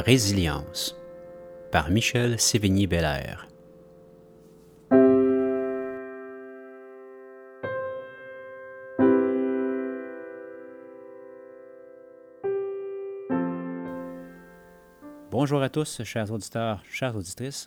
Résilience 0.00 0.96
par 1.70 1.90
Michel 1.90 2.40
Sévigny-Bellaire. 2.40 3.46
Bonjour 15.30 15.60
à 15.60 15.68
tous, 15.68 16.02
chers 16.04 16.32
auditeurs, 16.32 16.82
chères 16.90 17.14
auditrices. 17.14 17.66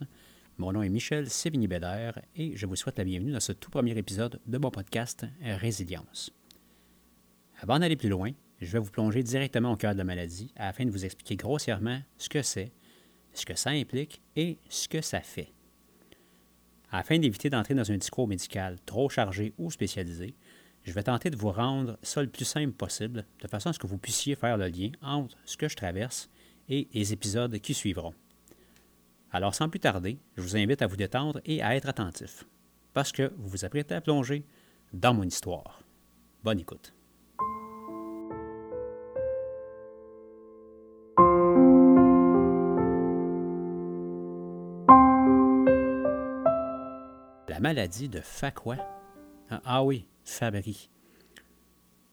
Mon 0.57 0.73
nom 0.73 0.81
est 0.81 0.89
Michel 0.89 1.29
Sévigny-Bellaire 1.29 2.20
et 2.36 2.57
je 2.57 2.65
vous 2.65 2.75
souhaite 2.75 2.97
la 2.97 3.04
bienvenue 3.04 3.31
dans 3.31 3.39
ce 3.39 3.52
tout 3.52 3.70
premier 3.70 3.95
épisode 3.95 4.39
de 4.47 4.58
mon 4.58 4.72
podcast 4.72 5.25
Résilience. 5.44 6.31
Avant 7.61 7.77
d'aller 7.77 7.95
plus 7.95 8.09
loin, 8.09 8.31
je 8.66 8.72
vais 8.72 8.80
vous 8.80 8.91
plonger 8.91 9.23
directement 9.23 9.72
au 9.72 9.76
cœur 9.76 9.94
de 9.94 9.98
la 9.98 10.03
maladie 10.03 10.52
afin 10.55 10.85
de 10.85 10.91
vous 10.91 11.05
expliquer 11.05 11.35
grossièrement 11.35 12.02
ce 12.17 12.30
que 12.30 12.41
c'est, 12.41 12.72
ce 13.34 13.45
que 13.45 13.55
ça 13.55 13.72
implique 13.72 14.22
et 14.36 14.58
ce 14.70 14.88
que 14.88 15.02
ça 15.02 15.22
fait. 15.22 15.53
Afin 16.91 17.17
d'éviter 17.17 17.49
d'entrer 17.49 17.73
dans 17.73 17.91
un 17.91 17.98
discours 17.98 18.27
médical 18.27 18.77
trop 18.86 19.09
chargé 19.09 19.53
ou 19.58 19.72
spécialisé, 19.72 20.36
je 20.84 20.91
vais 20.91 21.03
tenter 21.03 21.30
de 21.30 21.38
vous 21.38 21.52
rendre 21.52 21.98
ça 22.02 22.22
le 22.22 22.30
plus 22.30 22.45
simple 22.45 22.73
possible, 22.73 23.26
de 23.41 23.48
façon 23.48 23.70
à 23.70 23.73
ce 23.73 23.80
que 23.80 23.88
vous 23.88 23.98
puissiez 23.98 24.36
faire 24.36 24.58
le 24.58 24.67
lien 24.67 24.91
entre 25.02 25.38
ce 25.45 25.58
que 25.58 25.67
je 25.67 25.75
traverse 25.75 26.30
et 26.70 26.88
les 26.94 27.14
épisodes 27.14 27.58
qui 27.59 27.73
suivront. 27.73 28.14
Alors 29.31 29.55
sans 29.55 29.70
plus 29.70 29.80
tarder, 29.80 30.20
je 30.38 30.41
vous 30.41 30.55
invite 30.55 30.81
à 30.81 30.88
vous 30.88 30.98
détendre 30.98 31.41
et 31.45 31.64
à 31.64 31.75
être 31.75 31.89
attentif, 31.89 32.45
parce 32.94 33.11
que 33.11 33.34
vous 33.38 33.50
vous 33.50 33.66
apprêtez 33.66 33.95
à 33.95 34.02
plonger 34.02 34.45
dans 34.94 35.14
mon 35.14 35.23
histoire. 35.23 35.81
Bonne 36.44 36.59
écoute. 36.59 36.94
Maladie 47.64 48.09
de 48.09 48.19
Facqua. 48.19 48.75
Ah, 49.50 49.61
ah 49.64 49.83
oui, 49.86 50.06
Fabry. 50.25 50.89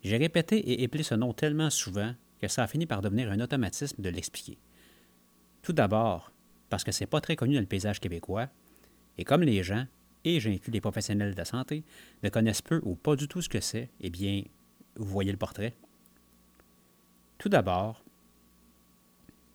J'ai 0.00 0.16
répété 0.16 0.58
et 0.58 0.84
épelé 0.84 1.02
ce 1.02 1.16
nom 1.16 1.32
tellement 1.32 1.70
souvent 1.70 2.14
que 2.40 2.46
ça 2.46 2.62
a 2.62 2.68
fini 2.68 2.86
par 2.86 3.02
devenir 3.02 3.32
un 3.32 3.40
automatisme 3.40 4.00
de 4.00 4.10
l'expliquer. 4.10 4.58
Tout 5.62 5.72
d'abord, 5.72 6.30
parce 6.68 6.84
que 6.84 6.92
c'est 6.92 7.06
pas 7.06 7.20
très 7.20 7.34
connu 7.34 7.54
dans 7.54 7.60
le 7.60 7.66
paysage 7.66 7.98
québécois, 7.98 8.48
et 9.18 9.24
comme 9.24 9.42
les 9.42 9.64
gens, 9.64 9.86
et 10.22 10.38
j'inclus 10.38 10.70
les 10.70 10.80
professionnels 10.80 11.32
de 11.32 11.38
la 11.38 11.44
santé, 11.44 11.82
ne 12.22 12.28
connaissent 12.28 12.62
peu 12.62 12.80
ou 12.84 12.94
pas 12.94 13.16
du 13.16 13.26
tout 13.26 13.42
ce 13.42 13.48
que 13.48 13.60
c'est, 13.60 13.90
eh 14.00 14.10
bien, 14.10 14.44
vous 14.94 15.06
voyez 15.06 15.32
le 15.32 15.36
portrait. 15.36 15.74
Tout 17.38 17.48
d'abord, 17.48 18.04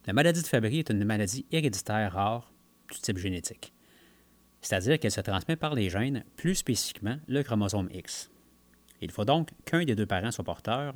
la 0.07 0.11
maladie 0.11 0.41
de 0.41 0.47
Fabry 0.47 0.79
est 0.79 0.89
une 0.89 1.05
maladie 1.05 1.45
héréditaire 1.53 2.11
rare 2.11 2.51
du 2.91 2.99
type 2.99 3.17
génétique 3.17 3.74
c'est-à-dire 4.65 4.97
qu'elle 4.97 5.11
se 5.11 5.21
transmet 5.21 5.55
par 5.55 5.75
les 5.75 5.91
gènes, 5.91 6.23
plus 6.37 6.55
spécifiquement 6.55 7.19
le 7.27 7.43
chromosome 7.43 7.87
X. 7.93 8.31
Il 8.99 9.11
faut 9.11 9.23
donc 9.23 9.49
qu'un 9.63 9.85
des 9.85 9.93
deux 9.93 10.07
parents 10.07 10.31
soit 10.31 10.43
porteur, 10.43 10.95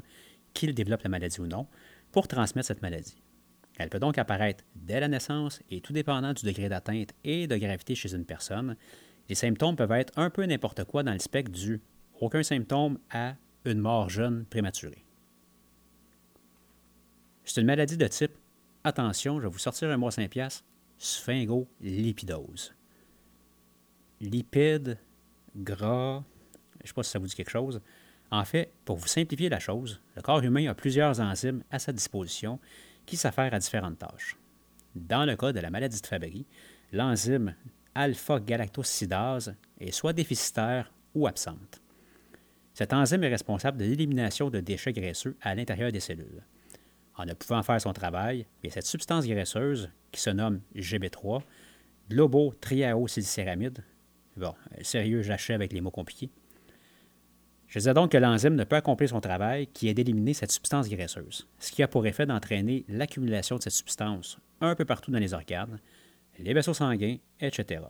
qu'il 0.56 0.74
développe 0.74 1.04
la 1.04 1.10
maladie 1.10 1.40
ou 1.40 1.46
non, 1.46 1.68
pour 2.12 2.28
transmettre 2.28 2.68
cette 2.68 2.82
maladie. 2.82 3.22
Elle 3.78 3.90
peut 3.90 4.00
donc 4.00 4.18
apparaître 4.18 4.64
dès 4.74 5.00
la 5.00 5.08
naissance 5.08 5.62
et 5.70 5.82
tout 5.82 5.94
dépendant 5.94 6.34
du 6.34 6.44
degré 6.44 6.68
d'atteinte 6.68 7.14
et 7.24 7.46
de 7.46 7.56
gravité 7.58 7.94
chez 7.94 8.16
une 8.16 8.26
personne, 8.26 8.76
les 9.30 9.36
symptômes 9.36 9.76
peuvent 9.76 9.92
être 9.92 10.18
un 10.18 10.32
peu 10.32 10.44
n'importe 10.46 10.84
quoi 10.86 11.04
dans 11.04 11.14
le 11.14 11.20
spectre 11.20 11.52
du 11.52 11.80
aucun 12.20 12.42
symptôme 12.42 12.98
à 13.12 13.36
une 13.66 13.82
mort 13.82 14.10
jeune 14.10 14.46
prématurée. 14.46 15.06
C'est 17.44 17.62
une 17.62 17.68
maladie 17.68 17.98
de 17.98 18.08
type, 18.08 18.34
attention, 18.84 19.38
je 19.40 19.44
vais 19.44 19.52
vous 19.52 19.60
sortir 19.60 19.92
un 19.92 19.98
mot 19.98 20.10
5 20.10 20.28
piastres, 20.28 20.66
sphingo-lipidose 20.98 22.74
lipides, 24.22 24.98
gras, 25.56 26.24
je 26.80 26.84
ne 26.84 26.88
sais 26.88 26.94
pas 26.94 27.04
si 27.04 27.12
ça 27.12 27.20
vous 27.20 27.28
dit 27.28 27.36
quelque 27.36 27.52
chose. 27.52 27.82
En 28.32 28.46
fait, 28.46 28.72
pour 28.86 28.98
vous 28.98 29.08
simplifier 29.08 29.50
la 29.50 29.60
chose, 29.60 30.02
le 30.16 30.22
corps 30.22 30.44
humain 30.44 30.70
a 30.70 30.76
plusieurs 30.76 31.20
enzymes 31.20 31.64
à 31.72 31.80
sa 31.80 31.92
disposition 31.92 32.60
qui 33.06 33.18
s'affairent 33.18 33.54
à 33.54 33.60
différentes 33.60 33.98
tâches. 33.98 34.38
Dans 34.96 35.26
le 35.26 35.36
cas 35.36 35.52
de 35.52 35.60
la 35.60 35.70
maladie 35.70 36.02
de 36.02 36.06
Fabry, 36.06 36.46
l'enzyme 36.92 37.56
alpha-galactosidase 37.96 39.56
est 39.80 39.92
soit 39.92 40.14
déficitaire 40.14 40.92
ou 41.16 41.28
absente. 41.28 41.82
Cette 42.74 42.94
enzyme 42.94 43.24
est 43.24 43.30
responsable 43.30 43.78
de 43.78 43.86
l'élimination 43.86 44.50
de 44.50 44.60
déchets 44.60 44.94
graisseux 44.94 45.36
à 45.42 45.56
l'intérieur 45.56 45.92
des 45.92 46.00
cellules. 46.00 46.44
En 47.16 47.26
ne 47.26 47.34
pouvant 47.34 47.64
faire 47.64 47.82
son 47.82 47.92
travail, 47.92 48.46
cette 48.70 48.86
substance 48.86 49.28
graisseuse, 49.28 49.90
qui 50.12 50.22
se 50.22 50.30
nomme 50.30 50.62
GB3, 50.76 51.42
globotriaosylcéramide, 52.10 53.84
Bon, 54.38 54.54
sérieux, 54.82 55.22
j'achève 55.22 55.56
avec 55.56 55.74
les 55.74 55.82
mots 55.82 55.92
compliqués. 55.92 56.30
Je 57.68 57.78
disais 57.78 57.94
donc 57.94 58.12
que 58.12 58.18
l'enzyme 58.18 58.56
ne 58.56 58.64
peut 58.64 58.78
accomplir 58.78 59.10
son 59.10 59.22
travail 59.22 59.68
qui 59.68 59.90
est 59.90 59.94
d'éliminer 59.94 60.34
cette 60.34 60.52
substance 60.52 60.90
graisseuse, 60.90 61.48
ce 61.60 61.72
qui 61.72 61.84
a 61.84 61.88
pour 61.88 62.08
effet 62.08 62.26
d'entraîner 62.26 62.84
l'accumulation 62.88 63.58
de 63.58 63.62
cette 63.62 63.74
substance 63.74 64.40
un 64.60 64.74
peu 64.76 64.86
partout 64.86 65.12
dans 65.12 65.20
les 65.20 65.36
organes, 65.36 65.80
les 66.40 66.54
vaisseaux 66.54 66.74
sanguins, 66.74 67.18
etc. 67.40 67.84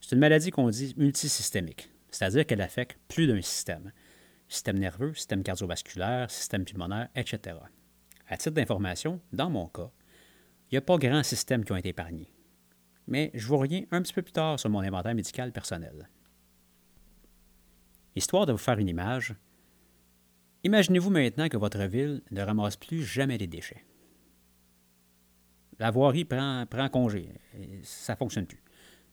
C'est 0.00 0.16
une 0.16 0.20
maladie 0.20 0.50
qu'on 0.50 0.68
dit 0.68 0.94
multisystémique, 0.98 1.90
c'est-à-dire 2.10 2.44
qu'elle 2.44 2.60
affecte 2.60 2.98
plus 3.08 3.26
d'un 3.26 3.40
système. 3.40 3.92
Système 4.48 4.78
nerveux, 4.78 5.14
système 5.14 5.42
cardiovasculaire, 5.42 6.30
système 6.30 6.64
pulmonaire, 6.64 7.08
etc. 7.14 7.56
À 8.28 8.36
titre 8.36 8.54
d'information, 8.54 9.20
dans 9.32 9.48
mon 9.48 9.68
cas, 9.68 9.90
il 10.70 10.74
n'y 10.74 10.78
a 10.78 10.82
pas 10.82 10.98
grand 10.98 11.22
système 11.22 11.64
qui 11.64 11.72
ont 11.72 11.76
été 11.76 11.90
épargnés 11.90 12.30
mais 13.10 13.30
je 13.34 13.46
vous 13.46 13.58
reviens 13.58 13.84
un 13.90 14.00
petit 14.00 14.14
peu 14.14 14.22
plus 14.22 14.32
tard 14.32 14.58
sur 14.58 14.70
mon 14.70 14.80
inventaire 14.80 15.14
médical 15.14 15.52
personnel. 15.52 16.08
Histoire 18.16 18.46
de 18.46 18.52
vous 18.52 18.58
faire 18.58 18.78
une 18.78 18.88
image, 18.88 19.34
imaginez-vous 20.64 21.10
maintenant 21.10 21.48
que 21.48 21.56
votre 21.56 21.82
ville 21.82 22.22
ne 22.30 22.42
ramasse 22.42 22.76
plus 22.76 23.02
jamais 23.02 23.36
les 23.36 23.46
déchets. 23.46 23.84
La 25.78 25.90
voirie 25.90 26.24
prend, 26.24 26.64
prend 26.70 26.88
congé, 26.88 27.28
ça 27.82 28.14
ne 28.14 28.18
fonctionne 28.18 28.46
plus. 28.46 28.62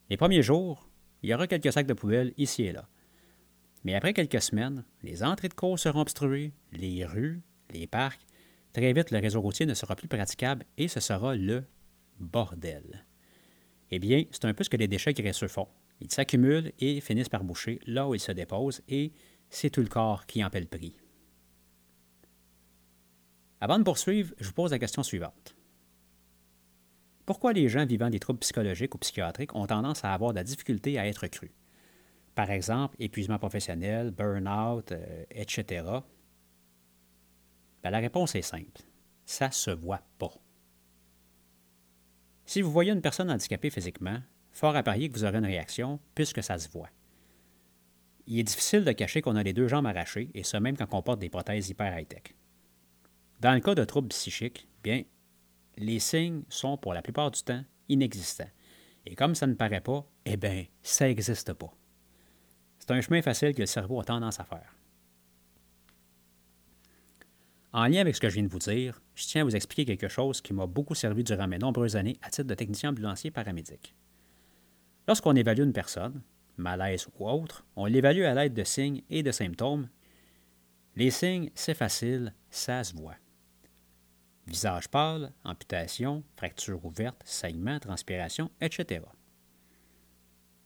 Les 0.10 0.18
premiers 0.18 0.44
jours, 0.44 0.90
il 1.24 1.30
y 1.30 1.34
aura 1.34 1.48
quelques 1.48 1.74
sacs 1.74 1.88
de 1.88 1.94
poubelle 1.94 2.34
ici 2.38 2.64
et 2.64 2.72
là. 2.72 2.88
Mais 3.84 3.96
après 3.96 4.14
quelques 4.14 4.42
semaines, 4.42 4.84
les 5.02 5.24
entrées 5.24 5.50
de 5.50 5.54
cours 5.54 5.80
seront 5.80 6.02
obstruées, 6.02 6.54
les 6.72 7.06
rues, 7.06 7.42
les 7.72 7.88
parcs. 7.88 8.26
Très 8.74 8.94
vite, 8.94 9.12
le 9.12 9.20
réseau 9.20 9.42
routier 9.42 9.66
ne 9.66 9.74
sera 9.74 9.96
plus 9.96 10.08
praticable 10.08 10.66
et 10.78 10.88
ce 10.88 11.00
sera 11.00 11.36
le 11.36 11.64
bordel. 12.20 13.07
Eh 13.92 14.00
bien, 14.00 14.26
c'est 14.32 14.46
un 14.46 14.54
peu 14.54 14.64
ce 14.64 14.70
que 14.70 14.78
les 14.78 14.88
déchets 14.88 15.14
graisseux 15.14 15.48
font. 15.48 15.68
Ils 16.02 16.12
s'accumulent 16.12 16.72
et 16.80 17.02
finissent 17.02 17.30
par 17.30 17.44
boucher 17.44 17.80
là 17.86 18.08
où 18.08 18.14
ils 18.14 18.20
se 18.20 18.32
déposent 18.32 18.82
et 18.88 19.12
c'est 19.50 19.70
tout 19.70 19.82
le 19.82 19.88
corps 19.88 20.26
qui 20.26 20.44
en 20.44 20.50
paie 20.50 20.60
le 20.60 20.68
prix. 20.68 20.96
Avant 23.60 23.80
de 23.80 23.84
poursuivre, 23.84 24.34
je 24.40 24.48
vous 24.48 24.54
pose 24.54 24.72
la 24.72 24.80
question 24.80 25.02
suivante. 25.02 25.56
Pourquoi 27.26 27.54
les 27.54 27.68
gens 27.68 27.86
vivant 27.86 28.10
des 28.10 28.20
troubles 28.20 28.40
psychologiques 28.40 28.94
ou 28.96 29.00
psychiatriques 29.00 29.56
ont 29.56 29.66
tendance 29.66 30.06
à 30.06 30.14
avoir 30.14 30.32
de 30.32 30.38
la 30.38 30.44
difficulté 30.44 31.00
à 31.00 31.08
être 31.08 31.28
crus? 31.28 31.52
Par 32.36 32.52
exemple, 32.52 32.96
épuisement 33.00 33.40
professionnel, 33.40 34.12
burn-out, 34.12 34.92
euh, 34.92 35.26
etc. 35.32 35.84
Ben, 37.84 37.90
la 37.90 37.98
réponse 37.98 38.36
est 38.36 38.44
simple. 38.44 38.82
Ça 39.26 39.50
se 39.50 39.72
voit 39.72 40.04
pas. 40.20 40.32
Si 42.48 42.62
vous 42.62 42.72
voyez 42.72 42.94
une 42.94 43.02
personne 43.02 43.30
handicapée 43.30 43.70
physiquement, 43.70 44.20
fort 44.54 44.78
à 44.78 44.82
parier 44.82 45.10
que 45.10 45.18
vous 45.18 45.26
aurez 45.26 45.38
une 45.38 45.46
réaction, 45.46 46.00
puisque 46.16 46.42
ça 46.42 46.58
se 46.58 46.70
voit. 46.70 46.90
Il 48.26 48.40
est 48.40 48.44
difficile 48.44 48.86
de 48.86 48.92
cacher 48.94 49.22
qu'on 49.22 49.36
a 49.36 49.44
les 49.44 49.52
deux 49.52 49.68
jambes 49.68 49.86
arrachées, 49.86 50.32
et 50.34 50.44
ce 50.44 50.56
même 50.56 50.78
quand 50.78 50.94
on 50.94 51.02
porte 51.02 51.20
des 51.20 51.30
prothèses 51.30 51.70
hyper 51.70 52.00
high-tech. 52.00 52.34
Dans 53.42 53.54
le 53.54 53.60
cas 53.60 53.76
de 53.76 53.84
troubles 53.84 54.08
psychiques, 54.08 54.70
bien, 54.82 55.04
les 55.76 56.00
signes 56.00 56.44
sont 56.48 56.78
pour 56.78 56.94
la 56.94 57.02
plupart 57.02 57.32
du 57.32 57.44
temps 57.44 57.66
inexistants. 57.90 58.50
Et 59.06 59.14
comme 59.14 59.36
ça 59.36 59.46
ne 59.46 59.54
paraît 59.54 59.82
pas, 59.82 60.10
eh 60.26 60.38
bien, 60.38 60.66
ça 60.82 61.06
n'existe 61.06 61.52
pas. 61.52 61.74
C'est 62.80 62.92
un 62.92 63.02
chemin 63.02 63.22
facile 63.22 63.54
que 63.54 63.62
le 63.62 63.66
cerveau 63.66 64.00
a 64.00 64.06
tendance 64.06 64.40
à 64.40 64.46
faire. 64.46 64.74
En 67.74 67.86
lien 67.88 68.00
avec 68.00 68.16
ce 68.16 68.22
que 68.22 68.30
je 68.30 68.36
viens 68.36 68.44
de 68.44 68.50
vous 68.50 68.60
dire, 68.60 69.02
je 69.14 69.26
tiens 69.26 69.42
à 69.42 69.44
vous 69.44 69.56
expliquer 69.56 69.86
quelque 69.86 70.08
chose 70.08 70.42
qui 70.42 70.54
m'a 70.54 70.66
beaucoup 70.66 70.96
servi 70.96 71.24
durant 71.24 71.48
mes 71.48 71.58
nombreuses 71.58 71.96
années 71.96 72.18
à 72.22 72.30
titre 72.30 72.48
de 72.48 72.56
technicien 72.56 72.92
ambulancier 72.92 73.30
paramédic. 73.30 73.94
Lorsqu'on 75.08 75.36
évalue 75.36 75.64
une 75.64 75.74
personne, 75.74 76.22
malaise 76.56 77.08
ou 77.20 77.30
autre, 77.30 77.66
on 77.76 77.86
l'évalue 77.86 78.24
à 78.24 78.34
l'aide 78.34 78.54
de 78.54 78.64
signes 78.64 79.02
et 79.10 79.22
de 79.22 79.32
symptômes. 79.32 79.90
Les 80.96 81.12
signes, 81.12 81.52
c'est 81.56 81.74
facile, 81.74 82.34
ça 82.50 82.84
se 82.84 82.96
voit. 82.96 83.18
Visage 84.48 84.88
pâle, 84.88 85.34
amputation, 85.44 86.24
fracture 86.38 86.84
ouverte, 86.86 87.22
saignement, 87.26 87.80
transpiration, 87.80 88.50
etc. 88.62 89.02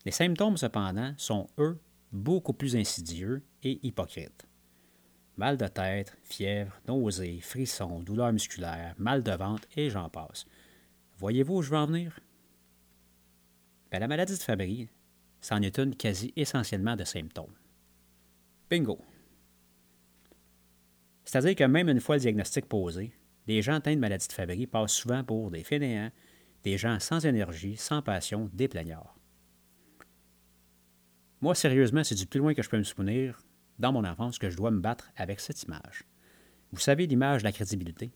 Les 0.06 0.12
symptômes, 0.12 0.58
cependant, 0.58 1.14
sont, 1.18 1.48
eux, 1.58 1.80
beaucoup 2.12 2.54
plus 2.54 2.76
insidieux 2.76 3.44
et 3.64 3.80
hypocrites 3.86 4.48
mal 5.38 5.58
de 5.58 5.68
tête, 5.68 6.16
fièvre, 6.24 6.80
nausées, 6.88 7.40
frissons, 7.42 8.02
douleurs 8.02 8.34
musculaires, 8.34 8.96
mal 8.98 9.24
de 9.24 9.32
ventre 9.32 9.68
et 9.76 9.90
j'en 9.90 10.10
passe. 10.10 10.46
Voyez-vous 11.18 11.58
où 11.58 11.62
je 11.62 11.70
veux 11.70 11.78
en 11.78 11.88
venir? 11.88 12.20
Ben, 13.92 14.00
la 14.00 14.08
maladie 14.08 14.38
de 14.38 14.44
Fabry, 14.44 14.90
c'en 15.42 15.62
est 15.62 15.80
une 15.80 15.96
quasi 15.96 16.34
essentiellement 16.36 16.96
de 16.96 17.04
symptômes. 17.04 17.54
Bingo! 18.70 19.00
C'est-à-dire 21.24 21.56
que 21.56 21.64
même 21.64 21.90
une 21.90 22.00
fois 22.00 22.16
le 22.16 22.22
diagnostic 22.22 22.66
posé, 22.68 23.14
les 23.48 23.62
gens 23.62 23.76
atteints 23.76 23.96
de 23.96 24.00
maladie 24.00 24.28
de 24.28 24.34
Fabry 24.34 24.68
passent 24.68 24.94
souvent 24.94 25.24
pour 25.24 25.52
des 25.52 25.64
fainéants, 25.64 26.12
des 26.64 26.78
gens 26.78 27.00
sans 27.00 27.26
énergie, 27.26 27.78
sans 27.78 28.02
passion, 28.02 28.50
des 28.54 28.68
plaignards. 28.68 29.16
Moi, 31.42 31.56
sérieusement, 31.56 32.04
c'est 32.04 32.16
du 32.16 32.28
plus 32.28 32.40
loin 32.40 32.54
que 32.54 32.62
je 32.62 32.70
peux 32.70 32.78
me 32.78 32.84
souvenir, 32.84 33.40
dans 33.80 33.92
mon 33.92 34.04
enfance, 34.04 34.38
que 34.38 34.50
je 34.50 34.58
dois 34.58 34.72
me 34.72 34.80
battre 34.80 35.12
avec 35.16 35.40
cette 35.40 35.64
image. 35.64 36.04
Vous 36.72 36.80
savez 36.80 37.08
l'image 37.08 37.42
de 37.42 37.46
la 37.46 37.52
crédibilité? 37.52 38.12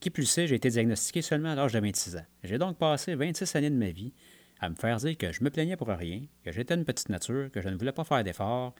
Qui 0.00 0.10
plus 0.10 0.26
sait, 0.26 0.46
j'ai 0.46 0.54
été 0.54 0.70
diagnostiqué 0.70 1.20
seulement 1.20 1.50
à 1.50 1.54
l'âge 1.54 1.72
de 1.72 1.80
26 1.80 2.16
ans. 2.16 2.26
J'ai 2.42 2.58
donc 2.58 2.78
passé 2.78 3.14
26 3.14 3.54
années 3.56 3.70
de 3.70 3.76
ma 3.76 3.90
vie 3.90 4.14
à 4.60 4.68
me 4.68 4.74
faire 4.74 4.96
dire 4.96 5.16
que 5.16 5.32
je 5.32 5.42
me 5.42 5.50
plaignais 5.50 5.76
pour 5.76 5.88
rien, 5.88 6.22
que 6.44 6.52
j'étais 6.52 6.74
une 6.74 6.84
petite 6.84 7.08
nature, 7.08 7.50
que 7.50 7.60
je 7.60 7.68
ne 7.68 7.76
voulais 7.76 7.92
pas 7.92 8.04
faire 8.04 8.22
d'efforts, 8.22 8.74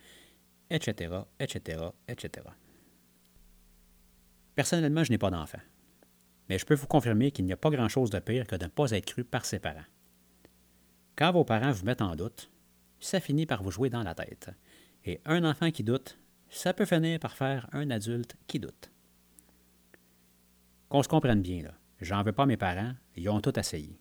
etc., 0.70 1.14
etc., 1.38 1.84
etc. 2.08 2.46
Personnellement, 4.54 5.04
je 5.04 5.10
n'ai 5.10 5.18
pas 5.18 5.30
d'enfant. 5.30 5.60
Mais 6.48 6.58
je 6.58 6.66
peux 6.66 6.74
vous 6.74 6.86
confirmer 6.86 7.30
qu'il 7.30 7.44
n'y 7.44 7.52
a 7.52 7.56
pas 7.56 7.70
grand-chose 7.70 8.10
de 8.10 8.18
pire 8.18 8.46
que 8.46 8.56
de 8.56 8.64
ne 8.64 8.70
pas 8.70 8.90
être 8.90 9.06
cru 9.06 9.24
par 9.24 9.44
ses 9.44 9.58
parents. 9.58 9.86
Quand 11.16 11.32
vos 11.32 11.44
parents 11.44 11.72
vous 11.72 11.84
mettent 11.84 12.02
en 12.02 12.16
doute, 12.16 12.50
ça 12.98 13.20
finit 13.20 13.46
par 13.46 13.62
vous 13.62 13.70
jouer 13.70 13.88
dans 13.88 14.02
la 14.02 14.14
tête. 14.14 14.50
Et 15.04 15.20
un 15.24 15.44
enfant 15.44 15.70
qui 15.70 15.82
doute, 15.82 16.18
ça 16.48 16.74
peut 16.74 16.84
finir 16.84 17.18
par 17.20 17.36
faire 17.36 17.68
un 17.72 17.90
adulte 17.90 18.36
qui 18.46 18.58
doute. 18.58 18.90
Qu'on 20.88 21.02
se 21.02 21.08
comprenne 21.08 21.42
bien, 21.42 21.62
là. 21.62 21.74
J'en 22.00 22.22
veux 22.22 22.32
pas 22.32 22.46
mes 22.46 22.56
parents, 22.56 22.94
ils 23.16 23.28
ont 23.28 23.40
tout 23.40 23.58
essayé. 23.58 24.00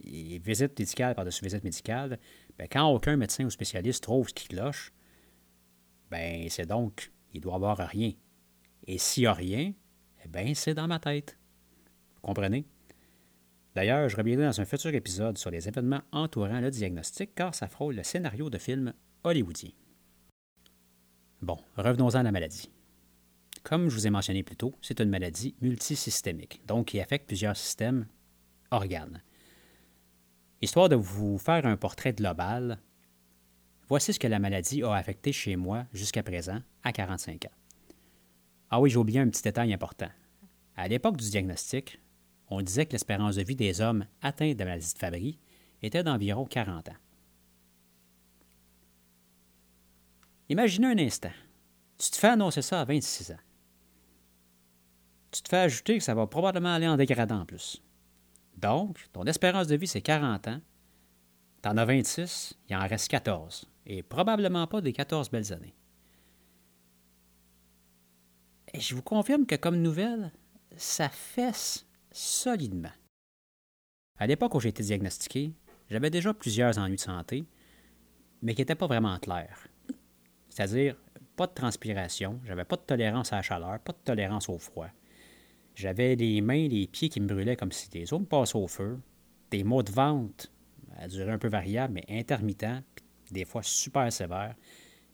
Ils 0.00 0.38
visite 0.38 0.78
médicale 0.78 1.14
par-dessus 1.14 1.44
visite 1.44 1.64
médicale, 1.64 2.18
ben, 2.58 2.68
quand 2.70 2.88
aucun 2.88 3.16
médecin 3.16 3.44
ou 3.44 3.50
spécialiste 3.50 4.02
trouve 4.02 4.28
ce 4.28 4.34
qui 4.34 4.48
cloche, 4.48 4.92
ben 6.10 6.46
c'est 6.50 6.66
donc, 6.66 7.10
il 7.32 7.40
doit 7.40 7.54
avoir 7.54 7.78
rien. 7.78 8.12
Et 8.86 8.98
s'il 8.98 9.22
n'y 9.22 9.26
a 9.26 9.32
rien, 9.32 9.72
eh 10.24 10.28
bien, 10.28 10.54
c'est 10.54 10.74
dans 10.74 10.86
ma 10.86 10.98
tête. 10.98 11.38
Vous 12.16 12.20
comprenez? 12.22 12.66
D'ailleurs, 13.74 14.08
je 14.08 14.16
reviendrai 14.16 14.46
dans 14.46 14.60
un 14.60 14.64
futur 14.64 14.94
épisode 14.94 15.38
sur 15.38 15.50
les 15.50 15.68
événements 15.68 16.02
entourant 16.12 16.60
le 16.60 16.70
diagnostic 16.70 17.34
car 17.34 17.54
ça 17.54 17.68
frôle 17.68 17.96
le 17.96 18.02
scénario 18.02 18.50
de 18.50 18.58
film 18.58 18.92
hollywoodien. 19.24 19.70
Bon, 21.40 21.56
revenons-en 21.76 22.18
à 22.18 22.22
la 22.24 22.32
maladie. 22.32 22.68
Comme 23.62 23.88
je 23.88 23.94
vous 23.94 24.06
ai 24.08 24.10
mentionné 24.10 24.42
plus 24.42 24.56
tôt, 24.56 24.74
c'est 24.82 25.00
une 25.00 25.08
maladie 25.08 25.54
multisystémique, 25.60 26.60
donc 26.66 26.86
qui 26.88 27.00
affecte 27.00 27.28
plusieurs 27.28 27.56
systèmes, 27.56 28.06
organes. 28.72 29.22
Histoire 30.60 30.88
de 30.88 30.96
vous 30.96 31.38
faire 31.38 31.64
un 31.64 31.76
portrait 31.76 32.12
global, 32.12 32.80
voici 33.88 34.12
ce 34.12 34.18
que 34.18 34.26
la 34.26 34.40
maladie 34.40 34.82
a 34.82 34.94
affecté 34.94 35.32
chez 35.32 35.54
moi 35.54 35.86
jusqu'à 35.92 36.24
présent, 36.24 36.60
à 36.82 36.92
45 36.92 37.44
ans. 37.44 37.54
Ah 38.70 38.80
oui, 38.80 38.90
j'ai 38.90 38.98
oublié 38.98 39.20
un 39.20 39.28
petit 39.28 39.42
détail 39.42 39.72
important. 39.72 40.10
À 40.76 40.88
l'époque 40.88 41.16
du 41.16 41.30
diagnostic, 41.30 42.00
on 42.50 42.62
disait 42.62 42.86
que 42.86 42.92
l'espérance 42.92 43.36
de 43.36 43.42
vie 43.42 43.56
des 43.56 43.80
hommes 43.80 44.06
atteints 44.22 44.54
de 44.54 44.58
la 44.58 44.64
maladie 44.64 44.92
de 44.92 44.98
Fabry 44.98 45.38
était 45.82 46.02
d'environ 46.02 46.46
40 46.46 46.88
ans. 46.88 46.96
Imaginez 50.48 50.86
un 50.86 50.98
instant. 50.98 51.32
Tu 51.98 52.10
te 52.10 52.16
fais 52.16 52.28
annoncer 52.28 52.62
ça 52.62 52.80
à 52.80 52.84
26 52.84 53.32
ans. 53.32 53.40
Tu 55.30 55.42
te 55.42 55.48
fais 55.48 55.58
ajouter 55.58 55.98
que 55.98 56.04
ça 56.04 56.14
va 56.14 56.26
probablement 56.26 56.74
aller 56.74 56.88
en 56.88 56.96
dégradant 56.96 57.40
en 57.40 57.44
plus. 57.44 57.82
Donc, 58.56 58.98
ton 59.12 59.24
espérance 59.24 59.66
de 59.66 59.76
vie, 59.76 59.86
c'est 59.86 60.00
40 60.00 60.48
ans. 60.48 60.60
T'en 61.60 61.76
as 61.76 61.84
26, 61.84 62.58
il 62.68 62.76
en 62.76 62.86
reste 62.86 63.08
14. 63.08 63.68
Et 63.86 64.02
probablement 64.02 64.66
pas 64.66 64.80
des 64.80 64.92
14 64.92 65.30
belles 65.30 65.52
années. 65.52 65.74
Et 68.72 68.80
je 68.80 68.94
vous 68.94 69.02
confirme 69.02 69.46
que 69.46 69.56
comme 69.56 69.80
nouvelle, 69.80 70.32
ça 70.76 71.08
fesse 71.08 71.86
solidement. 72.10 72.92
À 74.18 74.26
l'époque 74.26 74.54
où 74.54 74.60
j'ai 74.60 74.68
été 74.70 74.82
diagnostiqué, 74.82 75.52
j'avais 75.90 76.10
déjà 76.10 76.34
plusieurs 76.34 76.78
ennuis 76.78 76.96
de 76.96 77.00
santé, 77.00 77.46
mais 78.42 78.54
qui 78.54 78.60
n'étaient 78.60 78.74
pas 78.74 78.86
vraiment 78.86 79.18
clairs. 79.18 79.68
C'est-à-dire, 80.58 80.96
pas 81.36 81.46
de 81.46 81.52
transpiration, 81.52 82.40
j'avais 82.44 82.64
pas 82.64 82.74
de 82.74 82.80
tolérance 82.80 83.32
à 83.32 83.36
la 83.36 83.42
chaleur, 83.42 83.78
pas 83.78 83.92
de 83.92 83.98
tolérance 84.04 84.48
au 84.48 84.58
froid. 84.58 84.88
J'avais 85.76 86.16
les 86.16 86.40
mains 86.40 86.66
les 86.66 86.88
pieds 86.88 87.08
qui 87.08 87.20
me 87.20 87.28
brûlaient 87.28 87.54
comme 87.54 87.70
si 87.70 87.88
des 87.90 88.12
os 88.12 88.18
me 88.18 88.26
passaient 88.26 88.58
au 88.58 88.66
feu, 88.66 88.98
des 89.52 89.62
maux 89.62 89.84
de 89.84 89.92
ventre, 89.92 90.50
à 90.96 91.06
durée 91.06 91.30
un 91.30 91.38
peu 91.38 91.46
variable, 91.46 91.94
mais 91.94 92.04
intermittents, 92.08 92.82
des 93.30 93.44
fois 93.44 93.62
super 93.62 94.12
sévères, 94.12 94.56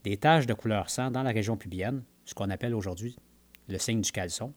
des 0.02 0.16
taches 0.16 0.46
de 0.46 0.54
couleur 0.54 0.88
sang 0.88 1.10
dans 1.10 1.22
la 1.22 1.30
région 1.30 1.58
pubienne, 1.58 2.04
ce 2.24 2.32
qu'on 2.32 2.48
appelle 2.48 2.74
aujourd'hui 2.74 3.14
le 3.68 3.76
signe 3.76 4.00
du 4.00 4.12
caleçon. 4.12 4.54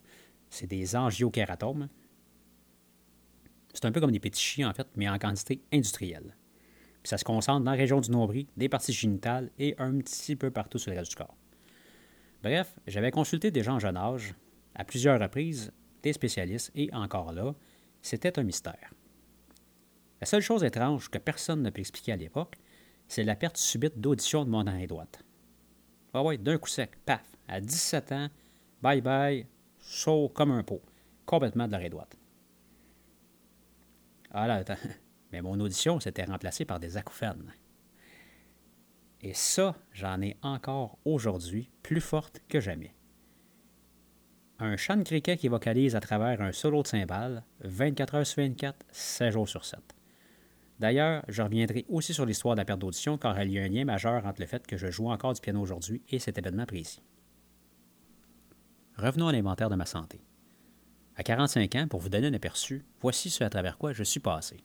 C'est 0.49 0.67
des 0.67 0.95
angiokeratomes. 0.95 1.89
C'est 3.73 3.83
un 3.83 3.91
peu 3.91 3.99
comme 3.99 4.13
des 4.13 4.21
petits 4.21 4.41
chiens, 4.41 4.69
en 4.69 4.73
fait, 4.73 4.87
mais 4.95 5.09
en 5.09 5.19
quantité 5.19 5.61
industrielle. 5.73 6.36
Ça 7.07 7.17
se 7.17 7.23
concentre 7.23 7.63
dans 7.63 7.71
la 7.71 7.77
région 7.77 8.01
du 8.01 8.11
nombril, 8.11 8.47
des 8.57 8.67
parties 8.67 8.91
génitales 8.91 9.49
et 9.57 9.75
un 9.77 9.97
petit 9.99 10.35
peu 10.35 10.51
partout 10.51 10.77
sur 10.77 10.91
le 10.91 10.97
reste 10.97 11.11
du 11.11 11.15
corps. 11.15 11.37
Bref, 12.43 12.75
j'avais 12.85 13.11
consulté 13.11 13.49
des 13.49 13.63
gens 13.63 13.75
en 13.75 13.79
jeune 13.79 13.95
âge, 13.95 14.35
à 14.75 14.83
plusieurs 14.83 15.17
reprises, 15.17 15.71
des 16.03 16.11
spécialistes, 16.11 16.69
et 16.75 16.93
encore 16.93 17.31
là, 17.31 17.55
c'était 18.01 18.37
un 18.37 18.43
mystère. 18.43 18.93
La 20.19 20.27
seule 20.27 20.41
chose 20.41 20.65
étrange 20.65 21.09
que 21.09 21.17
personne 21.17 21.61
ne 21.61 21.69
peut 21.69 21.79
expliquer 21.79 22.11
à 22.11 22.17
l'époque, 22.17 22.57
c'est 23.07 23.23
la 23.23 23.37
perte 23.37 23.55
subite 23.55 23.97
d'audition 23.97 24.43
de 24.43 24.49
mon 24.49 24.67
oreille 24.67 24.87
droite. 24.87 25.23
Ah 26.13 26.23
ouais, 26.23 26.37
d'un 26.37 26.57
coup 26.57 26.67
sec, 26.67 26.91
paf, 27.05 27.23
à 27.47 27.61
17 27.61 28.11
ans, 28.11 28.27
Bye 28.81 28.99
bye, 28.99 29.47
chaud 29.79 30.27
comme 30.35 30.51
un 30.51 30.63
pot, 30.63 30.81
complètement 31.25 31.67
de 31.67 31.71
l'oreille 31.71 31.89
droite. 31.89 32.17
Ah 34.29 34.45
là, 34.45 34.55
attends. 34.55 34.75
Mais 35.31 35.41
mon 35.41 35.59
audition 35.59 35.99
s'était 35.99 36.25
remplacée 36.25 36.65
par 36.65 36.79
des 36.79 36.97
acouphènes. 36.97 37.53
Et 39.21 39.33
ça, 39.33 39.75
j'en 39.91 40.21
ai 40.21 40.37
encore 40.41 40.97
aujourd'hui 41.05 41.69
plus 41.83 42.01
forte 42.01 42.41
que 42.47 42.59
jamais. 42.59 42.93
Un 44.59 44.77
chant 44.77 44.97
de 44.97 45.03
criquet 45.03 45.37
qui 45.37 45.49
vocalise 45.49 45.95
à 45.95 45.99
travers 45.99 46.41
un 46.41 46.51
solo 46.51 46.81
de 46.81 46.87
cymbales, 46.87 47.43
24 47.61 48.15
heures 48.15 48.27
sur 48.27 48.41
24, 48.41 48.85
7 48.91 49.31
jours 49.31 49.49
sur 49.49 49.65
7. 49.65 49.79
D'ailleurs, 50.79 51.23
je 51.27 51.41
reviendrai 51.41 51.85
aussi 51.89 52.13
sur 52.13 52.25
l'histoire 52.25 52.55
de 52.55 52.61
la 52.61 52.65
perte 52.65 52.79
d'audition 52.79 53.17
car 53.17 53.41
il 53.41 53.51
y 53.51 53.59
a 53.59 53.63
un 53.63 53.67
lien 53.67 53.85
majeur 53.85 54.25
entre 54.25 54.41
le 54.41 54.47
fait 54.47 54.65
que 54.65 54.77
je 54.77 54.91
joue 54.91 55.09
encore 55.09 55.33
du 55.33 55.41
piano 55.41 55.59
aujourd'hui 55.59 56.03
et 56.09 56.19
cet 56.19 56.37
événement 56.37 56.65
précis. 56.65 57.01
Revenons 58.97 59.27
à 59.27 59.31
l'inventaire 59.31 59.69
de 59.69 59.75
ma 59.75 59.85
santé. 59.85 60.21
À 61.15 61.23
45 61.23 61.75
ans, 61.75 61.87
pour 61.87 61.99
vous 61.99 62.09
donner 62.09 62.27
un 62.27 62.33
aperçu, 62.33 62.85
voici 63.01 63.29
ce 63.29 63.43
à 63.43 63.49
travers 63.49 63.77
quoi 63.77 63.91
je 63.91 64.03
suis 64.03 64.19
passé. 64.19 64.57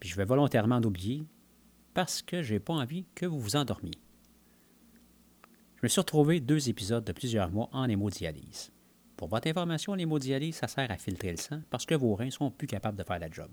Puis 0.00 0.08
je 0.08 0.16
vais 0.16 0.24
volontairement 0.24 0.80
oublier 0.80 1.24
parce 1.94 2.22
que 2.22 2.42
j'ai 2.42 2.58
pas 2.58 2.74
envie 2.74 3.06
que 3.14 3.26
vous 3.26 3.38
vous 3.38 3.56
endormiez. 3.56 3.98
Je 5.76 5.80
me 5.82 5.88
suis 5.88 6.00
retrouvé 6.00 6.40
deux 6.40 6.68
épisodes 6.68 7.04
de 7.04 7.12
plusieurs 7.12 7.50
mois 7.50 7.68
en 7.72 7.88
hémodialyse. 7.88 8.72
Pour 9.16 9.28
votre 9.28 9.48
information, 9.48 9.94
l'hémodialyse, 9.94 10.56
ça 10.56 10.68
sert 10.68 10.90
à 10.90 10.96
filtrer 10.96 11.30
le 11.30 11.36
sang 11.36 11.60
parce 11.70 11.86
que 11.86 11.94
vos 11.94 12.14
reins 12.14 12.30
sont 12.30 12.50
plus 12.50 12.66
capables 12.66 12.98
de 12.98 13.04
faire 13.04 13.18
la 13.18 13.30
job. 13.30 13.50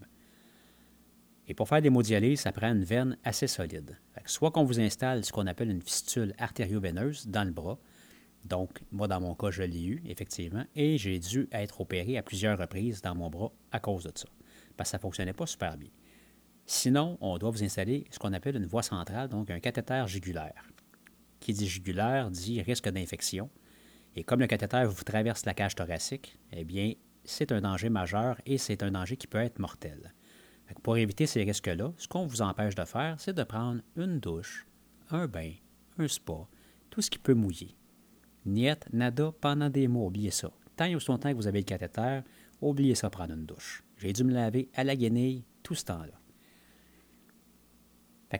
Et 1.47 1.53
pour 1.53 1.69
faire 1.69 1.81
l'hémodialyse, 1.81 2.41
ça 2.41 2.51
prend 2.51 2.71
une 2.71 2.83
veine 2.83 3.17
assez 3.23 3.47
solide. 3.47 3.97
soit 4.25 4.51
qu'on 4.51 4.63
vous 4.63 4.79
installe 4.79 5.23
ce 5.23 5.31
qu'on 5.31 5.47
appelle 5.47 5.69
une 5.69 5.81
fistule 5.81 6.33
artério-veineuse 6.37 7.27
dans 7.27 7.43
le 7.43 7.51
bras, 7.51 7.79
donc, 8.45 8.81
moi, 8.91 9.07
dans 9.07 9.19
mon 9.19 9.35
cas, 9.35 9.51
je 9.51 9.63
l'ai 9.63 9.83
eu, 9.83 10.01
effectivement, 10.05 10.63
et 10.75 10.97
j'ai 10.97 11.19
dû 11.19 11.49
être 11.51 11.81
opéré 11.81 12.17
à 12.17 12.23
plusieurs 12.23 12.57
reprises 12.57 13.01
dans 13.01 13.15
mon 13.15 13.29
bras 13.29 13.51
à 13.71 13.79
cause 13.79 14.03
de 14.03 14.11
ça, 14.15 14.27
parce 14.77 14.89
que 14.89 14.91
ça 14.91 14.97
ne 14.97 15.01
fonctionnait 15.01 15.33
pas 15.33 15.45
super 15.45 15.77
bien. 15.77 15.89
Sinon, 16.69 17.17
on 17.21 17.37
doit 17.37 17.49
vous 17.49 17.63
installer 17.63 18.03
ce 18.11 18.19
qu'on 18.19 18.33
appelle 18.33 18.57
une 18.57 18.65
voie 18.65 18.83
centrale, 18.83 19.29
donc 19.29 19.49
un 19.49 19.61
cathéter 19.61 20.03
jugulaire. 20.05 20.67
Qui 21.39 21.53
dit 21.53 21.65
jugulaire 21.65 22.29
dit 22.29 22.61
risque 22.61 22.89
d'infection. 22.89 23.49
Et 24.17 24.25
comme 24.25 24.41
le 24.41 24.47
cathéter 24.47 24.83
vous 24.83 25.03
traverse 25.05 25.45
la 25.45 25.53
cage 25.53 25.75
thoracique, 25.75 26.37
eh 26.51 26.65
bien, 26.65 26.91
c'est 27.23 27.53
un 27.53 27.61
danger 27.61 27.89
majeur 27.89 28.37
et 28.45 28.57
c'est 28.57 28.83
un 28.83 28.91
danger 28.91 29.15
qui 29.15 29.27
peut 29.27 29.37
être 29.37 29.59
mortel. 29.59 30.13
Pour 30.83 30.97
éviter 30.97 31.25
ces 31.25 31.43
risques-là, 31.43 31.93
ce 31.97 32.07
qu'on 32.09 32.25
vous 32.25 32.41
empêche 32.41 32.75
de 32.75 32.83
faire, 32.83 33.15
c'est 33.17 33.33
de 33.33 33.43
prendre 33.43 33.81
une 33.95 34.19
douche, 34.19 34.67
un 35.09 35.25
bain, 35.27 35.53
un 35.97 36.07
spa, 36.09 36.49
tout 36.89 37.01
ce 37.01 37.09
qui 37.09 37.17
peut 37.17 37.33
mouiller. 37.33 37.77
Niet, 38.45 38.85
nada, 38.91 39.31
pendant 39.39 39.69
des 39.69 39.87
mois, 39.87 40.07
oubliez 40.07 40.31
ça. 40.31 40.51
Tant 40.75 40.85
et 40.85 40.95
aussi 40.95 41.09
longtemps 41.09 41.31
que 41.31 41.37
vous 41.37 41.47
avez 41.47 41.59
le 41.59 41.65
cathéter, 41.65 42.19
oubliez 42.59 42.95
ça, 42.95 43.09
prendre 43.09 43.33
une 43.33 43.45
douche. 43.45 43.83
J'ai 43.97 44.11
dû 44.11 44.25
me 44.25 44.33
laver 44.33 44.69
à 44.75 44.83
la 44.83 44.97
guenille 44.97 45.45
tout 45.63 45.75
ce 45.75 45.85
temps-là. 45.85 46.19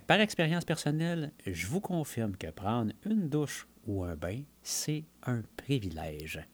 Par 0.08 0.20
expérience 0.20 0.65
personnelle, 0.65 1.32
je 1.46 1.67
vous 1.67 1.82
confirme 1.82 2.36
que 2.36 2.48
prendre 2.48 2.91
une 3.06 3.29
douche 3.29 3.67
ou 3.86 4.03
un 4.03 4.15
bain, 4.15 4.41
c'est 4.62 5.06
un 5.24 5.44
privilège. 5.56 6.46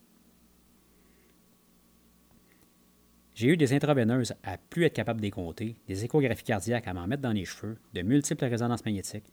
J'ai 3.34 3.48
eu 3.48 3.56
des 3.56 3.72
intraveineuses 3.72 4.34
à 4.44 4.56
plus 4.58 4.84
être 4.84 4.94
capable 4.94 5.20
de 5.20 5.26
les 5.26 5.32
compter, 5.32 5.76
des 5.88 6.04
échographies 6.04 6.44
cardiaques 6.44 6.86
à 6.86 6.94
m'en 6.94 7.08
mettre 7.08 7.22
dans 7.22 7.32
les 7.32 7.44
cheveux, 7.44 7.78
de 7.92 8.02
multiples 8.02 8.44
résonances 8.44 8.84
magnétiques, 8.84 9.32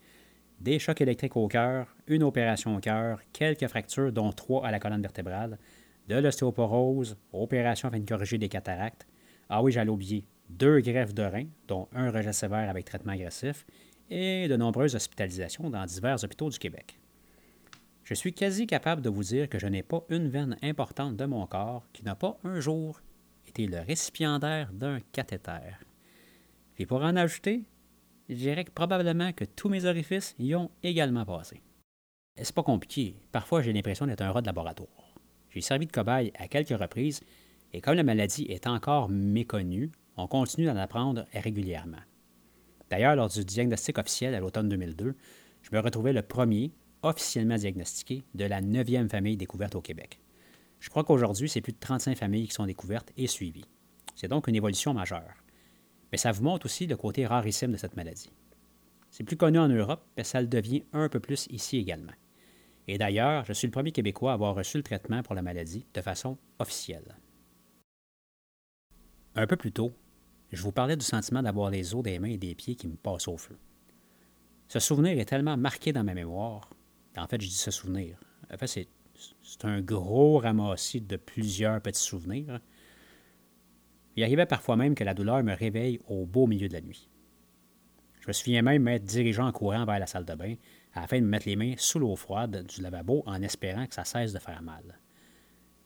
des 0.58 0.80
chocs 0.80 1.00
électriques 1.00 1.36
au 1.36 1.46
cœur, 1.46 1.94
une 2.08 2.24
opération 2.24 2.74
au 2.74 2.80
cœur, 2.80 3.20
quelques 3.32 3.68
fractures, 3.68 4.12
dont 4.12 4.32
trois 4.32 4.66
à 4.66 4.72
la 4.72 4.80
colonne 4.80 5.02
vertébrale, 5.02 5.56
de 6.08 6.16
l'ostéoporose, 6.16 7.16
opération 7.32 7.88
afin 7.88 8.00
de 8.00 8.08
corriger 8.08 8.38
des 8.38 8.48
cataractes. 8.48 9.06
Ah 9.48 9.62
oui, 9.62 9.70
j'allais 9.70 9.90
oublier, 9.90 10.24
deux 10.50 10.80
greffes 10.80 11.14
de 11.14 11.22
reins, 11.22 11.46
dont 11.68 11.88
un 11.92 12.10
rejet 12.10 12.32
sévère 12.32 12.68
avec 12.68 12.84
traitement 12.84 13.12
agressif, 13.12 13.64
et 14.10 14.48
de 14.48 14.56
nombreuses 14.56 14.94
hospitalisations 14.94 15.70
dans 15.70 15.84
divers 15.84 16.22
hôpitaux 16.22 16.50
du 16.50 16.58
Québec. 16.58 16.98
Je 18.04 18.14
suis 18.14 18.32
quasi 18.32 18.66
capable 18.66 19.00
de 19.00 19.08
vous 19.08 19.22
dire 19.22 19.48
que 19.48 19.58
je 19.58 19.66
n'ai 19.66 19.82
pas 19.82 20.04
une 20.08 20.28
veine 20.28 20.56
importante 20.62 21.16
de 21.16 21.24
mon 21.24 21.46
corps 21.46 21.86
qui 21.92 22.04
n'a 22.04 22.14
pas 22.14 22.38
un 22.44 22.60
jour 22.60 23.00
été 23.46 23.66
le 23.66 23.80
récipiendaire 23.80 24.72
d'un 24.72 25.00
cathéter. 25.12 25.76
Et 26.78 26.86
pour 26.86 27.02
en 27.02 27.16
ajouter, 27.16 27.64
je 28.28 28.34
dirais 28.34 28.64
probablement 28.74 29.32
que 29.32 29.44
tous 29.44 29.68
mes 29.68 29.84
orifices 29.84 30.34
y 30.38 30.54
ont 30.54 30.70
également 30.82 31.24
passé. 31.24 31.60
C'est 32.40 32.54
pas 32.54 32.62
compliqué. 32.62 33.14
Parfois, 33.30 33.62
j'ai 33.62 33.72
l'impression 33.72 34.06
d'être 34.06 34.22
un 34.22 34.32
rat 34.32 34.40
de 34.40 34.46
laboratoire. 34.46 35.14
J'ai 35.50 35.60
servi 35.60 35.86
de 35.86 35.92
cobaye 35.92 36.32
à 36.38 36.48
quelques 36.48 36.78
reprises 36.78 37.20
et 37.72 37.80
comme 37.80 37.94
la 37.94 38.02
maladie 38.02 38.46
est 38.48 38.66
encore 38.66 39.08
méconnue, 39.08 39.90
on 40.16 40.26
continue 40.26 40.66
d'en 40.66 40.76
apprendre 40.76 41.26
régulièrement. 41.32 42.00
D'ailleurs, 42.92 43.16
lors 43.16 43.30
du 43.30 43.42
diagnostic 43.42 43.96
officiel 43.96 44.34
à 44.34 44.40
l'automne 44.40 44.68
2002, 44.68 45.14
je 45.62 45.70
me 45.72 45.80
retrouvais 45.80 46.12
le 46.12 46.20
premier 46.20 46.72
officiellement 47.00 47.56
diagnostiqué 47.56 48.22
de 48.34 48.44
la 48.44 48.60
neuvième 48.60 49.08
famille 49.08 49.38
découverte 49.38 49.74
au 49.74 49.80
Québec. 49.80 50.20
Je 50.78 50.90
crois 50.90 51.02
qu'aujourd'hui, 51.02 51.48
c'est 51.48 51.62
plus 51.62 51.72
de 51.72 51.78
35 51.78 52.18
familles 52.18 52.48
qui 52.48 52.52
sont 52.52 52.66
découvertes 52.66 53.10
et 53.16 53.26
suivies. 53.28 53.64
C'est 54.14 54.28
donc 54.28 54.46
une 54.46 54.56
évolution 54.56 54.92
majeure. 54.92 55.42
Mais 56.12 56.18
ça 56.18 56.32
vous 56.32 56.42
montre 56.42 56.66
aussi 56.66 56.86
le 56.86 56.98
côté 56.98 57.24
rarissime 57.24 57.72
de 57.72 57.78
cette 57.78 57.96
maladie. 57.96 58.30
C'est 59.08 59.24
plus 59.24 59.38
connu 59.38 59.58
en 59.58 59.68
Europe, 59.68 60.04
mais 60.18 60.24
ça 60.24 60.42
le 60.42 60.46
devient 60.46 60.84
un 60.92 61.08
peu 61.08 61.18
plus 61.18 61.46
ici 61.48 61.78
également. 61.78 62.12
Et 62.88 62.98
d'ailleurs, 62.98 63.46
je 63.46 63.54
suis 63.54 63.68
le 63.68 63.72
premier 63.72 63.92
Québécois 63.92 64.32
à 64.32 64.34
avoir 64.34 64.54
reçu 64.54 64.76
le 64.76 64.82
traitement 64.82 65.22
pour 65.22 65.34
la 65.34 65.40
maladie 65.40 65.86
de 65.94 66.02
façon 66.02 66.36
officielle. 66.58 67.16
Un 69.34 69.46
peu 69.46 69.56
plus 69.56 69.72
tôt, 69.72 69.94
je 70.52 70.62
vous 70.62 70.72
parlais 70.72 70.96
du 70.96 71.04
sentiment 71.04 71.42
d'avoir 71.42 71.70
les 71.70 71.94
os 71.94 72.02
des 72.02 72.18
mains 72.18 72.28
et 72.28 72.38
des 72.38 72.54
pieds 72.54 72.74
qui 72.74 72.88
me 72.88 72.96
passent 72.96 73.28
au 73.28 73.36
feu. 73.36 73.58
Ce 74.68 74.78
souvenir 74.78 75.18
est 75.18 75.24
tellement 75.24 75.56
marqué 75.56 75.92
dans 75.92 76.04
ma 76.04 76.14
mémoire. 76.14 76.70
En 77.16 77.26
fait, 77.26 77.40
je 77.40 77.48
dis 77.48 77.54
ce 77.54 77.70
souvenir. 77.70 78.18
En 78.52 78.56
fait, 78.56 78.66
c'est 78.66 79.64
un 79.64 79.80
gros 79.80 80.38
ramassis 80.38 81.00
de 81.00 81.16
plusieurs 81.16 81.80
petits 81.80 82.02
souvenirs. 82.02 82.60
Il 84.16 84.24
arrivait 84.24 84.46
parfois 84.46 84.76
même 84.76 84.94
que 84.94 85.04
la 85.04 85.14
douleur 85.14 85.42
me 85.42 85.54
réveille 85.54 86.00
au 86.06 86.26
beau 86.26 86.46
milieu 86.46 86.68
de 86.68 86.74
la 86.74 86.80
nuit. 86.80 87.08
Je 88.20 88.28
me 88.28 88.32
souviens 88.32 88.62
même 88.62 88.82
m'être 88.82 89.04
dirigé 89.04 89.40
en 89.40 89.52
courant 89.52 89.84
vers 89.84 89.98
la 89.98 90.06
salle 90.06 90.24
de 90.24 90.34
bain 90.34 90.54
afin 90.94 91.18
de 91.18 91.24
me 91.24 91.30
mettre 91.30 91.48
les 91.48 91.56
mains 91.56 91.74
sous 91.76 91.98
l'eau 91.98 92.14
froide 92.14 92.66
du 92.66 92.82
lavabo 92.82 93.22
en 93.26 93.42
espérant 93.42 93.86
que 93.86 93.94
ça 93.94 94.04
cesse 94.04 94.32
de 94.32 94.38
faire 94.38 94.62
mal. 94.62 95.00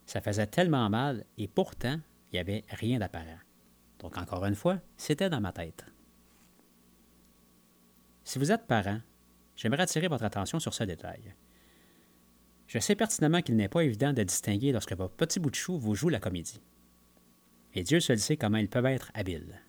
Ça 0.04 0.20
faisait 0.20 0.46
tellement 0.46 0.90
mal 0.90 1.24
et 1.38 1.48
pourtant, 1.48 1.98
il 2.30 2.34
n'y 2.34 2.38
avait 2.38 2.64
rien 2.68 2.98
d'apparent. 2.98 3.38
Donc 3.98 4.18
encore 4.18 4.44
une 4.44 4.54
fois, 4.54 4.80
c'était 4.96 5.30
dans 5.30 5.40
ma 5.40 5.52
tête. 5.52 5.84
Si 8.24 8.38
vous 8.38 8.52
êtes 8.52 8.66
parent, 8.66 9.00
j'aimerais 9.54 9.84
attirer 9.84 10.08
votre 10.08 10.24
attention 10.24 10.58
sur 10.58 10.74
ce 10.74 10.84
détail. 10.84 11.34
Je 12.66 12.78
sais 12.78 12.96
pertinemment 12.96 13.42
qu'il 13.42 13.56
n'est 13.56 13.68
pas 13.68 13.84
évident 13.84 14.12
de 14.12 14.22
distinguer 14.22 14.72
lorsque 14.72 14.94
votre 14.94 15.14
petit 15.14 15.38
bout 15.38 15.50
de 15.50 15.54
chou 15.54 15.78
vous 15.78 15.94
joue 15.94 16.08
la 16.08 16.18
comédie. 16.18 16.60
Et 17.74 17.82
Dieu 17.82 18.00
seul 18.00 18.18
sait 18.18 18.36
comment 18.36 18.58
ils 18.58 18.68
peuvent 18.68 18.86
être 18.86 19.12
habiles. 19.14 19.60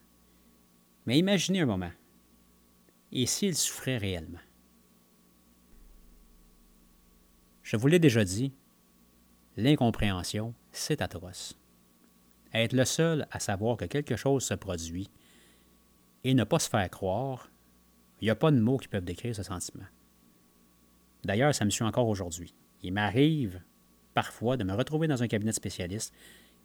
Mais 1.05 1.17
imaginez 1.17 1.61
un 1.61 1.65
moment. 1.65 1.91
Et 3.11 3.25
s'il 3.25 3.55
souffrait 3.55 3.97
réellement? 3.97 4.39
Je 7.63 7.77
vous 7.77 7.87
l'ai 7.87 7.99
déjà 7.99 8.23
dit, 8.23 8.53
l'incompréhension, 9.55 10.53
c'est 10.71 11.01
atroce. 11.01 11.59
Être 12.57 12.73
le 12.73 12.85
seul 12.85 13.27
à 13.29 13.39
savoir 13.39 13.77
que 13.77 13.85
quelque 13.85 14.15
chose 14.15 14.43
se 14.43 14.55
produit 14.55 15.11
et 16.23 16.33
ne 16.33 16.43
pas 16.43 16.57
se 16.57 16.67
faire 16.67 16.89
croire, 16.89 17.51
il 18.19 18.23
n'y 18.25 18.31
a 18.31 18.35
pas 18.35 18.49
de 18.49 18.59
mots 18.59 18.77
qui 18.77 18.87
peuvent 18.87 19.05
décrire 19.05 19.35
ce 19.35 19.43
sentiment. 19.43 19.85
D'ailleurs, 21.23 21.53
ça 21.53 21.65
me 21.65 21.69
suit 21.69 21.83
encore 21.83 22.07
aujourd'hui. 22.07 22.55
Il 22.81 22.93
m'arrive 22.93 23.61
parfois 24.15 24.57
de 24.57 24.63
me 24.63 24.73
retrouver 24.73 25.07
dans 25.07 25.21
un 25.21 25.27
cabinet 25.27 25.51
spécialiste 25.51 26.15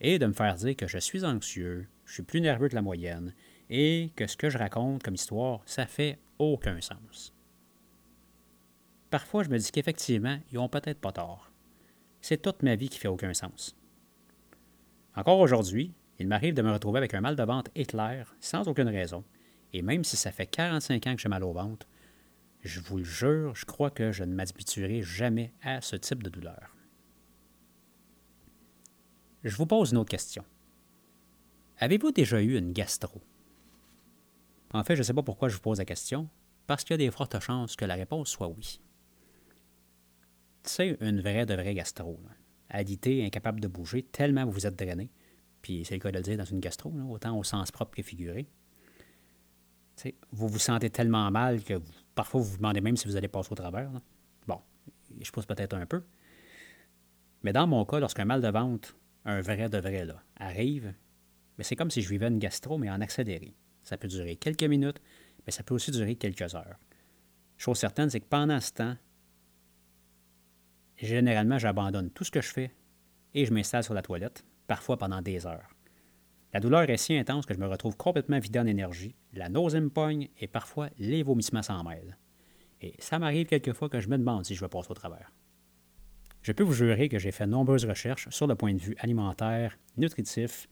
et 0.01 0.19
de 0.19 0.25
me 0.25 0.33
faire 0.33 0.55
dire 0.55 0.77
que 0.77 0.87
je 0.87 0.97
suis 0.97 1.27
anxieux, 1.27 1.87
je 2.07 2.15
suis 2.15 2.23
plus 2.23 2.41
nerveux 2.41 2.71
que 2.71 2.75
la 2.75 2.81
moyenne 2.81 3.35
et 3.69 4.13
que 4.17 4.27
ce 4.27 4.39
que 4.39 4.49
je 4.49 4.57
raconte 4.57 5.03
comme 5.03 5.15
histoire, 5.15 5.61
ça 5.67 5.85
fait 5.85 6.19
aucun 6.39 6.81
sens. 6.81 7.35
Parfois, 9.11 9.43
je 9.43 9.51
me 9.51 9.59
dis 9.59 9.71
qu'effectivement, 9.71 10.39
ils 10.51 10.59
ont 10.59 10.71
peut-être 10.71 11.03
pas 11.03 11.13
tort. 11.13 11.53
C'est 12.23 12.41
toute 12.41 12.63
ma 12.63 12.77
vie 12.77 12.89
qui 12.89 12.99
fait 12.99 13.09
aucun 13.09 13.35
sens. 13.35 13.77
Encore 15.15 15.41
aujourd'hui, 15.41 15.93
il 16.19 16.27
m'arrive 16.27 16.55
de 16.55 16.63
me 16.63 16.73
retrouver 16.73 16.99
avec 16.99 17.15
un 17.15 17.21
mal 17.21 17.37
de 17.37 17.43
ventre 17.43 17.71
éclair 17.75 18.35
sans 18.41 18.67
aucune 18.69 18.89
raison, 18.89 19.25
et 19.73 19.83
même 19.83 20.05
si 20.05 20.17
ça 20.17 20.33
fait 20.33 20.47
45 20.47 21.07
ans 21.07 21.15
que 21.17 21.21
j'ai 21.21 21.29
mal 21.29 21.45
au 21.45 21.53
ventre, 21.53 21.87
je 22.63 22.81
vous 22.81 22.99
le 22.99 23.05
jure, 23.05 23.55
je 23.55 23.67
crois 23.67 23.91
que 23.91 24.13
je 24.13 24.25
ne 24.25 24.35
m'habituerai 24.35 25.03
jamais 25.03 25.53
à 25.63 25.81
ce 25.81 25.97
type 25.97 26.23
de 26.23 26.31
douleur. 26.31 26.77
Je 29.43 29.57
vous 29.57 29.67
pose 29.67 29.91
une 29.91 29.99
autre 29.99 30.11
question. 30.11 30.45
Avez-vous 31.79 32.13
déjà 32.13 32.41
eu 32.41 32.57
une 32.57 32.73
gastro? 32.73 33.21
En 34.73 34.85
fait, 34.85 34.95
je 34.95 35.01
ne 35.01 35.05
sais 35.05 35.15
pas 35.15 35.23
pourquoi 35.23 35.49
je 35.49 35.55
vous 35.55 35.61
pose 35.61 35.79
la 35.79 35.85
question, 35.85 36.29
parce 36.67 36.85
qu'il 36.85 36.95
y 36.95 37.03
a 37.03 37.05
des 37.05 37.11
fortes 37.11 37.39
chances 37.41 37.77
que 37.77 37.85
la 37.85 37.95
réponse 37.97 38.31
soit 38.31 38.49
oui. 38.49 38.81
C'est 40.63 40.97
une 41.01 41.21
vraie 41.21 41.45
de 41.45 41.55
vraie 41.55 41.75
gastro. 41.75 42.21
Là. 42.25 42.31
Incapable 42.73 43.61
de 43.61 43.69
bouger, 43.69 44.03
tellement 44.03 44.45
vous 44.47 44.67
êtes 44.67 44.77
drainé. 44.77 45.11
Puis 45.61 45.85
c'est 45.85 45.95
le 45.95 46.01
cas 46.01 46.11
de 46.11 46.17
le 46.17 46.23
dire 46.23 46.37
dans 46.37 46.45
une 46.45 46.61
gastro, 46.61 46.93
autant 47.11 47.39
au 47.39 47.45
sens 47.45 47.71
propre 47.71 47.95
que 47.97 48.03
figuré 48.03 48.49
vous 50.31 50.49
vous 50.49 50.59
sentez 50.59 50.91
tellement 50.91 51.31
mal 51.31 51.63
que 51.63 51.81
parfois 52.15 52.41
vous 52.41 52.49
vous 52.49 52.57
demandez 52.57 52.81
même 52.81 52.97
si 52.97 53.07
vous 53.07 53.17
allez 53.17 53.29
passer 53.29 53.53
au 53.53 53.55
travers. 53.55 53.91
Bon, 54.47 54.61
je 55.21 55.31
pose 55.31 55.47
peut-être 55.47 55.75
un 55.75 55.87
peu. 55.87 56.03
Mais 57.43 57.53
dans 57.53 57.67
mon 57.67 57.85
cas, 57.85 57.99
lorsqu'un 57.99 58.25
mal 58.25 58.41
de 58.41 58.49
ventre, 58.49 58.97
un 59.25 59.41
vrai 59.41 59.69
de 59.69 59.79
vrai, 59.79 60.05
là, 60.05 60.23
arrive, 60.37 60.95
c'est 61.61 61.77
comme 61.77 61.91
si 61.91 62.03
je 62.03 62.09
vivais 62.09 62.29
une 62.29 62.39
gastro, 62.39 62.79
mais 62.79 62.91
en 62.91 63.01
accéléré. 63.01 63.55
Ça 63.83 63.97
peut 63.97 64.09
durer 64.09 64.37
quelques 64.37 64.65
minutes, 64.65 65.01
mais 65.47 65.53
ça 65.53 65.63
peut 65.63 65.75
aussi 65.75 65.91
durer 65.91 66.17
quelques 66.17 66.55
heures. 66.55 66.77
Chose 67.57 67.79
certaine, 67.79 68.11
c'est 68.11 68.21
que 68.21 68.29
pendant 68.29 68.61
ce 68.61 68.73
temps, 68.73 68.97
généralement, 71.07 71.59
j'abandonne 71.59 72.11
tout 72.11 72.25
ce 72.25 72.31
que 72.31 72.41
je 72.41 72.53
fais 72.53 72.73
et 73.35 73.47
je 73.47 73.53
m'installe 73.53 73.85
sur 73.85 73.95
la 73.95 74.03
toilette, 74.03 74.45
parfois 74.67 74.97
pendant 74.97 75.23
des 75.23 75.47
heures. 75.47 75.75
La 76.53 76.61
douleur 76.61 76.89
est 76.91 76.99
si 76.99 77.17
intense 77.17 77.47
que 77.47 77.55
je 77.55 77.59
me 77.59 77.67
retrouve 77.67 77.97
complètement 77.97 78.39
vidé 78.39 78.59
en 78.59 78.67
énergie, 78.67 79.15
la 79.33 79.49
nausée 79.49 79.81
me 79.81 79.91
et 80.39 80.47
parfois 80.47 80.91
les 80.99 81.23
vomissements 81.23 81.63
s'en 81.63 81.83
mêlent. 81.83 82.19
Et 82.83 82.95
ça 82.99 83.19
m'arrive 83.19 83.47
quelquefois 83.47 83.89
que 83.89 84.01
je 84.01 84.09
me 84.09 84.19
demande 84.19 84.45
si 84.45 84.55
je 84.55 84.61
vais 84.61 84.69
passer 84.69 84.91
au 84.91 84.95
travers. 84.95 85.33
Je 86.43 86.53
peux 86.53 86.65
vous 86.65 86.73
jurer 86.73 87.09
que 87.09 87.19
j'ai 87.19 87.31
fait 87.31 87.47
nombreuses 87.47 87.85
recherches 87.85 88.29
sur 88.31 88.47
le 88.47 88.57
point 88.57 88.75
de 88.75 88.81
vue 88.81 88.97
alimentaire, 88.99 89.79
nutritif, 89.97 90.69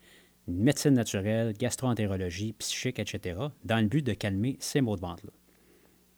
médecine 0.49 0.95
naturelle, 0.95 1.53
gastroentérologie, 1.53 2.53
psychique, 2.55 2.99
etc., 2.99 3.39
dans 3.65 3.79
le 3.79 3.87
but 3.87 4.05
de 4.05 4.13
calmer 4.13 4.57
ces 4.59 4.81
maux 4.81 4.97
de 4.97 5.01
ventre-là. 5.01 5.33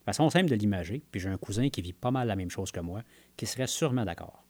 Façon 0.04 0.28
simple 0.30 0.50
de 0.50 0.56
l'imager, 0.56 1.02
puis 1.10 1.20
j'ai 1.20 1.28
un 1.28 1.36
cousin 1.36 1.68
qui 1.68 1.80
vit 1.80 1.92
pas 1.92 2.10
mal 2.10 2.26
la 2.26 2.36
même 2.36 2.50
chose 2.50 2.72
que 2.72 2.80
moi, 2.80 3.02
qui 3.36 3.46
serait 3.46 3.68
sûrement 3.68 4.04
d'accord. 4.04 4.44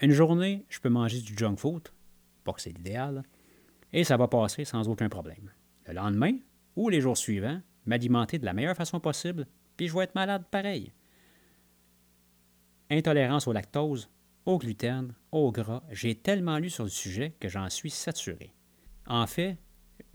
Une 0.00 0.12
journée, 0.12 0.64
je 0.68 0.78
peux 0.78 0.88
manger 0.88 1.20
du 1.20 1.36
junk 1.36 1.56
food, 1.56 1.88
pas 2.44 2.52
que 2.52 2.60
c'est 2.60 2.70
l'idéal, 2.70 3.22
et 3.92 4.04
ça 4.04 4.16
va 4.16 4.28
passer 4.28 4.64
sans 4.64 4.88
aucun 4.88 5.08
problème. 5.08 5.50
Le 5.86 5.94
lendemain, 5.94 6.32
ou 6.76 6.88
les 6.88 7.00
jours 7.00 7.16
suivants, 7.16 7.60
m'alimenter 7.86 8.38
de 8.38 8.44
la 8.44 8.52
meilleure 8.52 8.76
façon 8.76 9.00
possible, 9.00 9.46
puis 9.76 9.88
je 9.88 9.94
vais 9.94 10.04
être 10.04 10.14
malade 10.14 10.44
pareil. 10.50 10.92
Intolérance 12.90 13.46
au 13.48 13.52
lactose, 13.52 14.10
au 14.44 14.58
gluten, 14.58 15.14
au 15.30 15.50
gras, 15.50 15.82
j'ai 15.90 16.14
tellement 16.14 16.58
lu 16.58 16.70
sur 16.70 16.84
le 16.84 16.90
sujet 16.90 17.34
que 17.40 17.48
j'en 17.48 17.68
suis 17.70 17.90
saturé. 17.90 18.52
En 19.06 19.26
fait, 19.26 19.56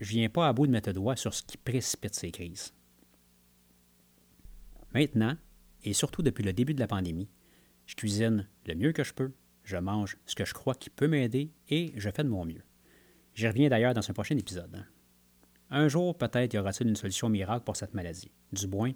je 0.00 0.10
viens 0.10 0.28
pas 0.28 0.48
à 0.48 0.52
bout 0.52 0.66
de 0.66 0.72
mettre 0.72 0.90
le 0.90 0.94
doigt 0.94 1.16
sur 1.16 1.34
ce 1.34 1.42
qui 1.42 1.56
précipite 1.56 2.14
ces 2.14 2.30
crises. 2.30 2.72
Maintenant, 4.94 5.36
et 5.84 5.92
surtout 5.92 6.22
depuis 6.22 6.44
le 6.44 6.52
début 6.52 6.74
de 6.74 6.80
la 6.80 6.86
pandémie, 6.86 7.28
je 7.86 7.94
cuisine 7.94 8.46
le 8.66 8.74
mieux 8.74 8.92
que 8.92 9.04
je 9.04 9.14
peux, 9.14 9.32
je 9.64 9.76
mange 9.76 10.16
ce 10.26 10.34
que 10.34 10.44
je 10.44 10.54
crois 10.54 10.74
qui 10.74 10.90
peut 10.90 11.08
m'aider 11.08 11.52
et 11.68 11.92
je 11.96 12.10
fais 12.10 12.24
de 12.24 12.28
mon 12.28 12.44
mieux. 12.44 12.62
J'y 13.34 13.46
reviens 13.46 13.68
d'ailleurs 13.68 13.94
dans 13.94 14.08
un 14.08 14.14
prochain 14.14 14.36
épisode. 14.36 14.84
Un 15.70 15.88
jour, 15.88 16.16
peut-être 16.16 16.54
y 16.54 16.58
aura-t-il 16.58 16.88
une 16.88 16.96
solution 16.96 17.28
miracle 17.28 17.64
pour 17.64 17.76
cette 17.76 17.94
maladie. 17.94 18.30
Du 18.52 18.66
moins, 18.66 18.92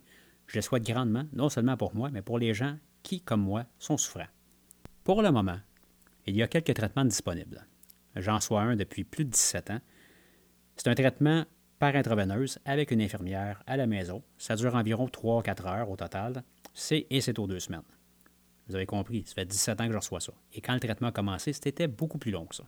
je 0.46 0.56
le 0.56 0.62
souhaite 0.62 0.84
grandement, 0.84 1.26
non 1.32 1.48
seulement 1.48 1.76
pour 1.76 1.94
moi, 1.94 2.10
mais 2.10 2.22
pour 2.22 2.38
les 2.38 2.54
gens 2.54 2.76
qui, 3.02 3.20
comme 3.20 3.42
moi, 3.42 3.66
sont 3.78 3.98
souffrants. 3.98 4.26
Pour 5.04 5.22
le 5.22 5.30
moment, 5.30 5.58
il 6.26 6.36
y 6.36 6.42
a 6.42 6.48
quelques 6.48 6.74
traitements 6.74 7.04
disponibles. 7.04 7.66
J'en 8.16 8.40
sois 8.40 8.62
un 8.62 8.76
depuis 8.76 9.04
plus 9.04 9.24
de 9.24 9.30
17 9.30 9.70
ans, 9.70 9.80
C'est 10.76 10.88
un 10.88 10.94
traitement 10.94 11.44
par 11.82 11.96
intraveineuse 11.96 12.60
avec 12.64 12.92
une 12.92 13.02
infirmière 13.02 13.60
à 13.66 13.76
la 13.76 13.88
maison. 13.88 14.22
Ça 14.38 14.54
dure 14.54 14.76
environ 14.76 15.06
3-4 15.06 15.66
heures 15.66 15.90
au 15.90 15.96
total. 15.96 16.44
C'est 16.72 17.08
et 17.10 17.20
c'est 17.20 17.40
aux 17.40 17.48
deux 17.48 17.58
semaines. 17.58 17.82
Vous 18.68 18.76
avez 18.76 18.86
compris, 18.86 19.24
ça 19.26 19.34
fait 19.34 19.46
17 19.46 19.80
ans 19.80 19.86
que 19.86 19.92
je 19.92 19.98
reçois 19.98 20.20
ça. 20.20 20.32
Et 20.52 20.60
quand 20.60 20.74
le 20.74 20.78
traitement 20.78 21.08
a 21.08 21.10
commencé, 21.10 21.52
c'était 21.52 21.88
beaucoup 21.88 22.18
plus 22.18 22.30
long 22.30 22.46
que 22.46 22.54
ça. 22.54 22.62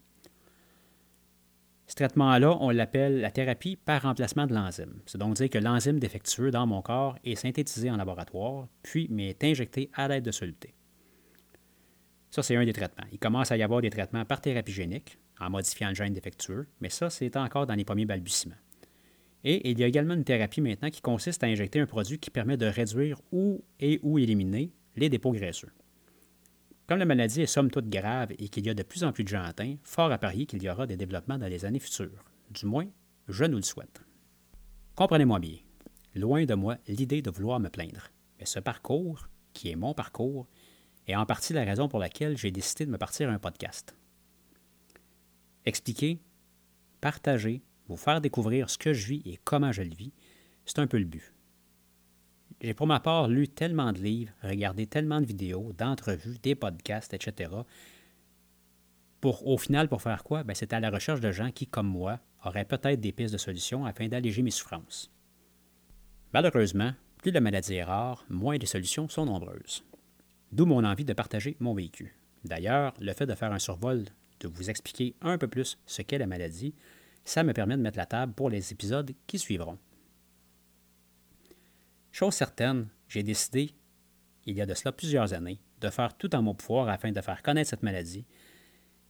Ce 1.86 1.94
traitement-là, 1.94 2.56
on 2.58 2.70
l'appelle 2.70 3.20
la 3.20 3.30
thérapie 3.30 3.76
par 3.76 4.02
remplacement 4.02 4.48
de 4.48 4.54
l'enzyme. 4.54 4.98
C'est 5.06 5.18
donc 5.18 5.36
dire 5.36 5.48
que 5.48 5.58
l'enzyme 5.58 6.00
défectueux 6.00 6.50
dans 6.50 6.66
mon 6.66 6.82
corps 6.82 7.16
est 7.22 7.36
synthétisé 7.36 7.92
en 7.92 7.96
laboratoire, 7.96 8.66
puis 8.82 9.06
m'est 9.10 9.44
injecté 9.44 9.90
à 9.94 10.08
l'aide 10.08 10.24
de 10.24 10.32
soluté. 10.32 10.74
Ça, 12.32 12.42
c'est 12.42 12.56
un 12.56 12.64
des 12.64 12.72
traitements. 12.72 13.06
Il 13.12 13.20
commence 13.20 13.52
à 13.52 13.56
y 13.56 13.62
avoir 13.62 13.80
des 13.80 13.90
traitements 13.90 14.24
par 14.24 14.40
thérapie 14.40 14.72
génique, 14.72 15.18
en 15.38 15.50
modifiant 15.50 15.90
le 15.90 15.94
gène 15.94 16.14
défectueux, 16.14 16.66
mais 16.80 16.90
ça, 16.90 17.10
c'est 17.10 17.36
encore 17.36 17.68
dans 17.68 17.74
les 17.74 17.84
premiers 17.84 18.06
balbutiements. 18.06 18.56
Et 19.44 19.70
il 19.70 19.78
y 19.78 19.84
a 19.84 19.86
également 19.86 20.14
une 20.14 20.24
thérapie 20.24 20.62
maintenant 20.62 20.90
qui 20.90 21.02
consiste 21.02 21.44
à 21.44 21.46
injecter 21.46 21.78
un 21.78 21.86
produit 21.86 22.18
qui 22.18 22.30
permet 22.30 22.56
de 22.56 22.66
réduire 22.66 23.20
ou 23.30 23.62
et 23.78 24.00
ou 24.02 24.18
éliminer 24.18 24.72
les 24.96 25.10
dépôts 25.10 25.32
graisseux. 25.32 25.70
Comme 26.86 26.98
la 26.98 27.04
maladie 27.04 27.42
est 27.42 27.46
somme 27.46 27.70
toute 27.70 27.88
grave 27.88 28.32
et 28.38 28.48
qu'il 28.48 28.66
y 28.66 28.70
a 28.70 28.74
de 28.74 28.82
plus 28.82 29.04
en 29.04 29.12
plus 29.12 29.24
de 29.24 29.28
gens 29.28 29.42
atteints, 29.42 29.76
fort 29.82 30.12
à 30.12 30.18
parier 30.18 30.46
qu'il 30.46 30.62
y 30.62 30.68
aura 30.68 30.86
des 30.86 30.96
développements 30.96 31.38
dans 31.38 31.46
les 31.46 31.64
années 31.64 31.78
futures. 31.78 32.24
Du 32.50 32.66
moins, 32.66 32.86
je 33.28 33.44
nous 33.44 33.56
le 33.56 33.62
souhaite. 33.62 34.02
Comprenez-moi 34.94 35.38
bien, 35.38 35.58
loin 36.14 36.44
de 36.44 36.54
moi 36.54 36.76
l'idée 36.86 37.22
de 37.22 37.30
vouloir 37.30 37.58
me 37.58 37.68
plaindre, 37.68 38.10
mais 38.38 38.46
ce 38.46 38.60
parcours, 38.60 39.28
qui 39.52 39.70
est 39.70 39.76
mon 39.76 39.94
parcours, 39.94 40.46
est 41.06 41.16
en 41.16 41.26
partie 41.26 41.52
la 41.52 41.64
raison 41.64 41.88
pour 41.88 41.98
laquelle 41.98 42.36
j'ai 42.36 42.50
décidé 42.50 42.86
de 42.86 42.90
me 42.90 42.98
partir 42.98 43.30
un 43.30 43.38
podcast. 43.38 43.96
Expliquer, 45.64 46.20
partager, 47.00 47.62
vous 47.88 47.96
faire 47.96 48.20
découvrir 48.20 48.70
ce 48.70 48.78
que 48.78 48.92
je 48.92 49.06
vis 49.06 49.22
et 49.24 49.38
comment 49.44 49.72
je 49.72 49.82
le 49.82 49.94
vis, 49.94 50.12
c'est 50.64 50.78
un 50.78 50.86
peu 50.86 50.98
le 50.98 51.04
but. 51.04 51.32
J'ai 52.60 52.74
pour 52.74 52.86
ma 52.86 53.00
part 53.00 53.28
lu 53.28 53.48
tellement 53.48 53.92
de 53.92 53.98
livres, 53.98 54.32
regardé 54.42 54.86
tellement 54.86 55.20
de 55.20 55.26
vidéos, 55.26 55.72
d'entrevues, 55.76 56.38
des 56.42 56.54
podcasts, 56.54 57.12
etc. 57.12 57.50
Pour, 59.20 59.46
au 59.46 59.58
final, 59.58 59.88
pour 59.88 60.02
faire 60.02 60.24
quoi? 60.24 60.44
Ben, 60.44 60.54
C'était 60.54 60.76
à 60.76 60.80
la 60.80 60.90
recherche 60.90 61.20
de 61.20 61.30
gens 61.30 61.50
qui, 61.50 61.66
comme 61.66 61.88
moi, 61.88 62.20
auraient 62.44 62.64
peut-être 62.64 63.00
des 63.00 63.12
pistes 63.12 63.32
de 63.32 63.38
solutions 63.38 63.84
afin 63.84 64.08
d'alléger 64.08 64.42
mes 64.42 64.50
souffrances. 64.50 65.10
Malheureusement, 66.32 66.92
plus 67.18 67.32
la 67.32 67.40
maladie 67.40 67.74
est 67.74 67.84
rare, 67.84 68.24
moins 68.28 68.56
les 68.56 68.66
solutions 68.66 69.08
sont 69.08 69.26
nombreuses. 69.26 69.84
D'où 70.52 70.66
mon 70.66 70.84
envie 70.84 71.04
de 71.04 71.12
partager 71.12 71.56
mon 71.60 71.74
vécu. 71.74 72.16
D'ailleurs, 72.44 72.94
le 73.00 73.12
fait 73.12 73.26
de 73.26 73.34
faire 73.34 73.52
un 73.52 73.58
survol, 73.58 74.04
de 74.40 74.48
vous 74.48 74.68
expliquer 74.68 75.14
un 75.22 75.38
peu 75.38 75.48
plus 75.48 75.78
ce 75.86 76.02
qu'est 76.02 76.18
la 76.18 76.26
maladie, 76.26 76.74
ça 77.24 77.42
me 77.42 77.52
permet 77.52 77.76
de 77.76 77.82
mettre 77.82 77.98
la 77.98 78.06
table 78.06 78.34
pour 78.34 78.50
les 78.50 78.72
épisodes 78.72 79.12
qui 79.26 79.38
suivront. 79.38 79.78
Chose 82.12 82.34
certaine, 82.34 82.88
j'ai 83.08 83.22
décidé, 83.22 83.74
il 84.46 84.56
y 84.56 84.60
a 84.60 84.66
de 84.66 84.74
cela 84.74 84.92
plusieurs 84.92 85.32
années, 85.32 85.60
de 85.80 85.90
faire 85.90 86.16
tout 86.16 86.34
en 86.34 86.42
mon 86.42 86.54
pouvoir 86.54 86.88
afin 86.88 87.12
de 87.12 87.20
faire 87.20 87.42
connaître 87.42 87.70
cette 87.70 87.82
maladie, 87.82 88.24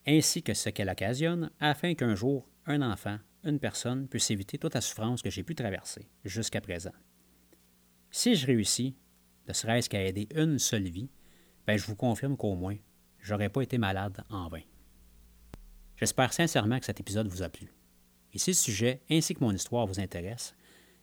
ainsi 0.07 0.43
que 0.43 0.53
ce 0.53 0.69
qu'elle 0.69 0.89
occasionne, 0.89 1.51
afin 1.59 1.93
qu'un 1.93 2.15
jour, 2.15 2.49
un 2.65 2.81
enfant, 2.81 3.19
une 3.43 3.59
personne 3.59 4.07
puisse 4.07 4.31
éviter 4.31 4.57
toute 4.57 4.73
la 4.73 4.81
souffrance 4.81 5.21
que 5.21 5.29
j'ai 5.29 5.43
pu 5.43 5.55
traverser 5.55 6.07
jusqu'à 6.23 6.61
présent. 6.61 6.93
Si 8.11 8.35
je 8.35 8.47
réussis, 8.47 8.95
ne 9.47 9.53
serait-ce 9.53 9.89
qu'à 9.89 10.03
aider 10.03 10.27
une 10.35 10.57
seule 10.57 10.89
vie, 10.89 11.09
ben 11.67 11.77
je 11.77 11.85
vous 11.85 11.95
confirme 11.95 12.37
qu'au 12.37 12.55
moins, 12.55 12.77
j'aurais 13.19 13.49
pas 13.49 13.61
été 13.61 13.77
malade 13.77 14.23
en 14.29 14.47
vain. 14.47 14.61
J'espère 15.97 16.33
sincèrement 16.33 16.79
que 16.79 16.85
cet 16.85 16.99
épisode 16.99 17.27
vous 17.27 17.43
a 17.43 17.49
plu. 17.49 17.74
Et 18.35 18.37
si 18.37 18.51
le 18.51 18.55
sujet 18.55 19.01
ainsi 19.09 19.33
que 19.33 19.43
mon 19.43 19.53
histoire 19.53 19.87
vous 19.87 20.01
intéresse, 20.01 20.55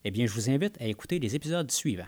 eh 0.04 0.10
bien, 0.10 0.26
je 0.26 0.34
vous 0.34 0.50
invite 0.50 0.78
à 0.80 0.84
écouter 0.84 1.18
les 1.18 1.34
épisodes 1.34 1.70
suivants. 1.70 2.06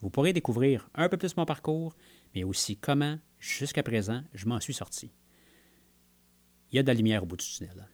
Vous 0.00 0.10
pourrez 0.10 0.32
découvrir 0.32 0.90
un 0.94 1.08
peu 1.08 1.16
plus 1.16 1.36
mon 1.36 1.44
parcours, 1.44 1.94
mais 2.34 2.42
aussi 2.42 2.76
comment, 2.76 3.16
jusqu'à 3.38 3.84
présent, 3.84 4.22
je 4.34 4.46
m'en 4.46 4.58
suis 4.58 4.74
sorti. 4.74 5.12
Il 6.70 6.76
y 6.76 6.78
a 6.80 6.82
de 6.82 6.88
la 6.88 6.94
lumière 6.94 7.22
au 7.22 7.26
bout 7.26 7.36
du 7.36 7.44
tunnel. 7.44 7.88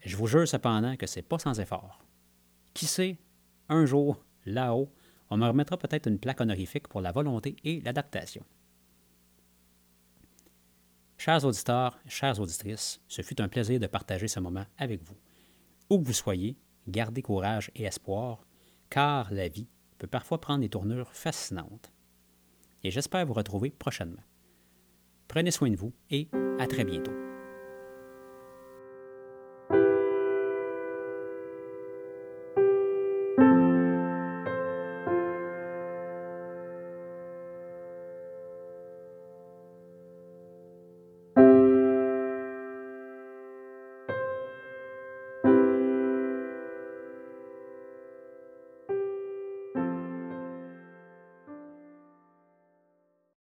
Je 0.00 0.16
vous 0.16 0.26
jure 0.26 0.48
cependant 0.48 0.96
que 0.96 1.06
c'est 1.06 1.22
pas 1.22 1.38
sans 1.38 1.60
effort. 1.60 2.04
Qui 2.74 2.86
sait, 2.86 3.18
un 3.68 3.86
jour, 3.86 4.24
là-haut, 4.46 4.92
on 5.30 5.36
me 5.36 5.46
remettra 5.46 5.76
peut-être 5.76 6.08
une 6.08 6.18
plaque 6.18 6.40
honorifique 6.40 6.88
pour 6.88 7.02
la 7.02 7.12
volonté 7.12 7.54
et 7.62 7.80
l'adaptation. 7.82 8.44
Chers 11.18 11.44
auditeurs, 11.44 12.00
chères 12.08 12.40
auditrices, 12.40 13.00
ce 13.06 13.22
fut 13.22 13.40
un 13.40 13.48
plaisir 13.48 13.78
de 13.78 13.86
partager 13.86 14.26
ce 14.26 14.40
moment 14.40 14.66
avec 14.76 15.02
vous. 15.02 15.16
Où 15.90 15.98
que 15.98 16.06
vous 16.06 16.12
soyez, 16.12 16.56
gardez 16.86 17.22
courage 17.22 17.70
et 17.74 17.84
espoir, 17.84 18.46
car 18.90 19.32
la 19.32 19.48
vie 19.48 19.68
peut 19.98 20.06
parfois 20.06 20.40
prendre 20.40 20.60
des 20.60 20.68
tournures 20.68 21.12
fascinantes. 21.12 21.92
Et 22.84 22.90
j'espère 22.90 23.26
vous 23.26 23.34
retrouver 23.34 23.70
prochainement. 23.70 24.22
Prenez 25.26 25.50
soin 25.50 25.70
de 25.70 25.76
vous 25.76 25.92
et 26.10 26.28
à 26.58 26.66
très 26.66 26.84
bientôt. 26.84 27.27